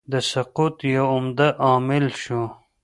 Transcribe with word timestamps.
د 0.11 0.13
سقوط 0.31 0.75
یو 0.95 1.05
عمده 1.13 1.47
عامل 1.65 2.05
شو. 2.21 2.43